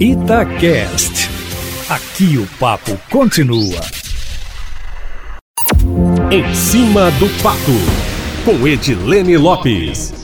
[0.00, 1.28] Itacast.
[1.90, 3.80] Aqui o papo continua.
[6.30, 7.72] Em cima do papo,
[8.44, 10.18] com Edilene Lopes.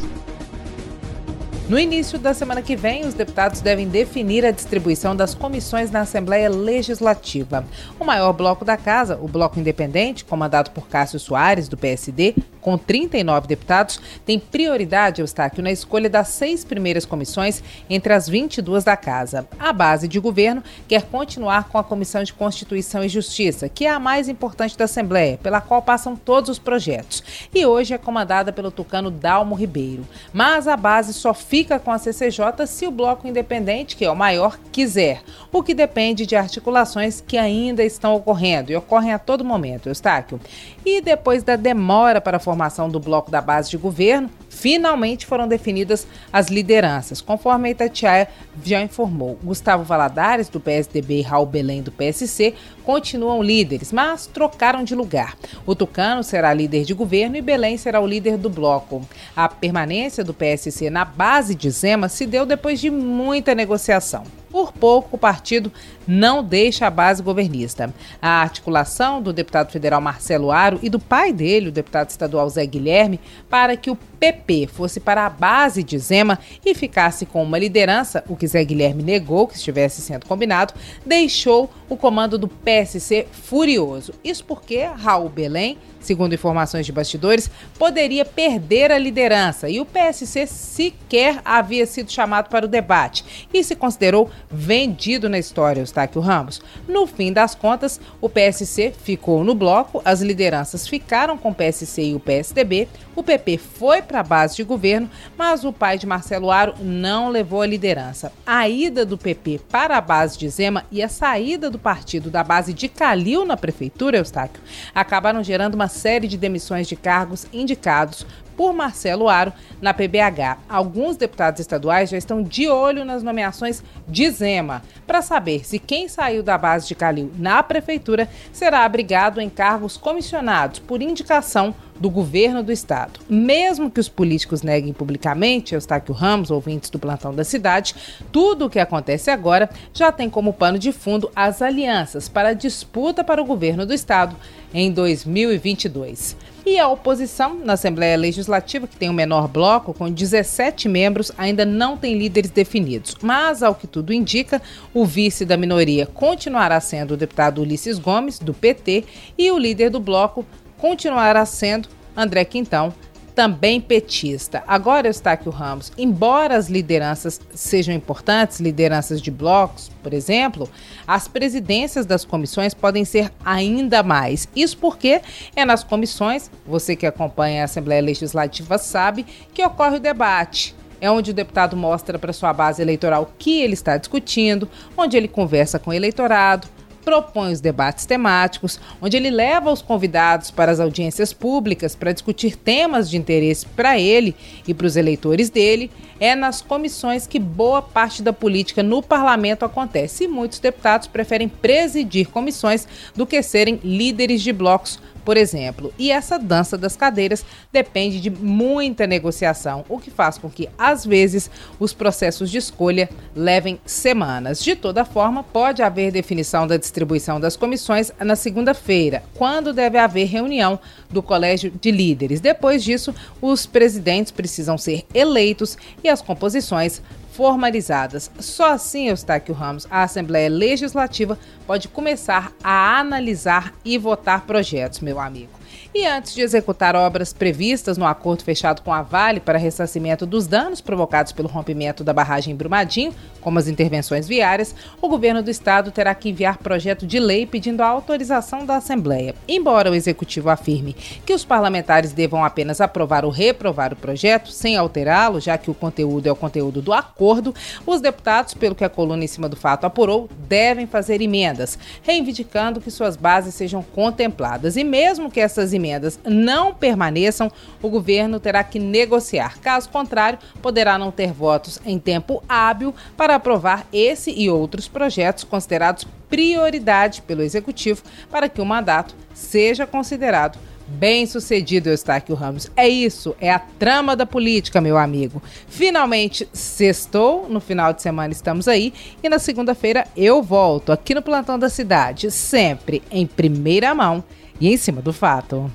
[1.68, 6.02] No início da semana que vem, os deputados devem definir a distribuição das comissões na
[6.02, 7.64] Assembleia Legislativa.
[7.98, 12.78] O maior bloco da casa, o Bloco Independente, comandado por Cássio Soares, do PSD, com
[12.78, 18.96] 39 deputados, tem prioridade, Eustáquio, na escolha das seis primeiras comissões entre as 22 da
[18.96, 19.46] Casa.
[19.58, 23.90] A base de governo quer continuar com a Comissão de Constituição e Justiça, que é
[23.90, 27.22] a mais importante da Assembleia, pela qual passam todos os projetos.
[27.54, 30.08] E hoje é comandada pelo tucano Dalmo Ribeiro.
[30.32, 34.16] Mas a base só fica com a CCJ se o Bloco Independente, que é o
[34.16, 39.44] maior, quiser, o que depende de articulações que ainda estão ocorrendo e ocorrem a todo
[39.44, 40.40] momento, Eustáquio.
[40.82, 45.48] E depois da demora para formar formação do bloco da base de governo, finalmente foram
[45.48, 48.28] definidas as lideranças, conforme a Itatiaia
[48.64, 49.36] já informou.
[49.42, 52.54] Gustavo Valadares, do PSDB, e Raul Belém, do PSC,
[52.84, 55.36] continuam líderes, mas trocaram de lugar.
[55.66, 59.02] O Tucano será líder de governo e Belém será o líder do bloco.
[59.34, 64.22] A permanência do PSC na base de Zema se deu depois de muita negociação.
[64.54, 65.72] Por pouco, o partido
[66.06, 67.92] não deixa a base governista.
[68.22, 72.64] A articulação do deputado federal Marcelo Aro e do pai dele, o deputado estadual Zé
[72.64, 73.18] Guilherme,
[73.50, 78.22] para que o PP fosse para a base de Zema e ficasse com uma liderança,
[78.28, 80.72] o que Zé Guilherme negou que estivesse sendo combinado,
[81.04, 84.14] deixou o comando do PSC furioso.
[84.22, 90.46] Isso porque Raul Belém segundo informações de bastidores, poderia perder a liderança e o PSC
[90.46, 96.60] sequer havia sido chamado para o debate e se considerou vendido na história, Eustáquio Ramos.
[96.88, 102.02] No fim das contas, o PSC ficou no bloco, as lideranças ficaram com o PSC
[102.02, 106.06] e o PSDB, o PP foi para a base de governo, mas o pai de
[106.06, 108.32] Marcelo Aro não levou a liderança.
[108.44, 112.42] A ida do PP para a base de Zema e a saída do partido da
[112.42, 114.62] base de Calil na prefeitura, Eustáquio,
[114.94, 118.26] acabaram gerando uma série de demissões de cargos indicados
[118.56, 120.58] por Marcelo Aro na PBH.
[120.68, 126.08] Alguns deputados estaduais já estão de olho nas nomeações de Zema, para saber se quem
[126.08, 132.10] saiu da base de Calil na prefeitura será abrigado em cargos comissionados por indicação do
[132.10, 133.20] governo do estado.
[133.28, 137.94] Mesmo que os políticos neguem publicamente, Eustáquio Ramos, ouvintes do plantão da cidade,
[138.32, 142.54] tudo o que acontece agora já tem como pano de fundo as alianças para a
[142.54, 144.36] disputa para o governo do estado
[144.72, 146.36] em 2022.
[146.66, 151.30] E a oposição na Assembleia Legislativa, que tem o um menor bloco, com 17 membros,
[151.36, 153.14] ainda não tem líderes definidos.
[153.20, 154.62] Mas, ao que tudo indica,
[154.94, 159.04] o vice da minoria continuará sendo o deputado Ulisses Gomes, do PT,
[159.36, 160.46] e o líder do bloco
[160.84, 162.92] continuará sendo André Quintão,
[163.34, 164.62] também petista.
[164.66, 170.68] Agora, Eustáquio Ramos, embora as lideranças sejam importantes, lideranças de blocos, por exemplo,
[171.06, 174.46] as presidências das comissões podem ser ainda mais.
[174.54, 175.22] Isso porque
[175.56, 179.24] é nas comissões, você que acompanha a Assembleia Legislativa sabe,
[179.54, 183.60] que ocorre o debate é onde o deputado mostra para sua base eleitoral o que
[183.60, 186.66] ele está discutindo, onde ele conversa com o eleitorado,
[187.04, 192.56] propõe os debates temáticos, onde ele leva os convidados para as audiências públicas para discutir
[192.56, 194.34] temas de interesse para ele
[194.66, 195.90] e para os eleitores dele.
[196.18, 201.48] É nas comissões que boa parte da política no parlamento acontece e muitos deputados preferem
[201.48, 205.92] presidir comissões do que serem líderes de blocos por exemplo.
[205.98, 211.04] E essa dança das cadeiras depende de muita negociação, o que faz com que, às
[211.04, 214.62] vezes, os processos de escolha levem semanas.
[214.62, 220.26] De toda forma, pode haver definição da distribuição das comissões na segunda-feira, quando deve haver
[220.26, 220.78] reunião
[221.10, 222.40] do Colégio de Líderes.
[222.40, 227.02] Depois disso, os presidentes precisam ser eleitos e as composições
[227.34, 228.30] formalizadas.
[228.38, 235.18] Só assim, Eustáquio Ramos, a Assembleia Legislativa pode começar a analisar e votar projetos, meu
[235.18, 235.63] amigo.
[235.94, 240.46] E antes de executar obras previstas no acordo fechado com a Vale para ressarcimento dos
[240.46, 245.50] danos provocados pelo rompimento da barragem em Brumadinho, como as intervenções viárias, o governo do
[245.50, 249.34] estado terá que enviar projeto de lei pedindo a autorização da Assembleia.
[249.46, 250.94] Embora o executivo afirme
[251.24, 255.74] que os parlamentares devam apenas aprovar ou reprovar o projeto sem alterá-lo, já que o
[255.74, 257.54] conteúdo é o conteúdo do acordo,
[257.86, 262.80] os deputados, pelo que a coluna em cima do fato apurou, devem fazer emendas, reivindicando
[262.80, 264.76] que suas bases sejam contempladas.
[264.76, 267.50] E mesmo que essas emendas emendas não permaneçam,
[267.82, 269.58] o governo terá que negociar.
[269.60, 275.44] Caso contrário, poderá não ter votos em tempo hábil para aprovar esse e outros projetos
[275.44, 282.70] considerados prioridade pelo executivo para que o mandato seja considerado Bem sucedido, Eustáquio Ramos.
[282.76, 285.42] É isso, é a trama da política, meu amigo.
[285.66, 291.22] Finalmente, sextou, no final de semana estamos aí, e na segunda-feira eu volto aqui no
[291.22, 294.22] Plantão da Cidade, sempre em primeira mão
[294.60, 295.70] e em cima do fato.